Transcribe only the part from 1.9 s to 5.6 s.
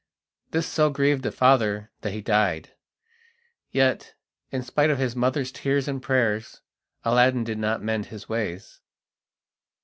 that he died; yet, in spite of his mother's